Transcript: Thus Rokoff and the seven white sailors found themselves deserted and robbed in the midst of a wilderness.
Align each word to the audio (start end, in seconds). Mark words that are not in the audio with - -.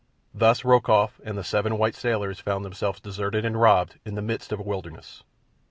Thus 0.33 0.65
Rokoff 0.65 1.21
and 1.23 1.37
the 1.37 1.43
seven 1.43 1.77
white 1.77 1.93
sailors 1.93 2.39
found 2.39 2.65
themselves 2.65 2.99
deserted 2.99 3.45
and 3.45 3.61
robbed 3.61 3.99
in 4.03 4.15
the 4.15 4.23
midst 4.23 4.51
of 4.51 4.59
a 4.59 4.63
wilderness. 4.63 5.21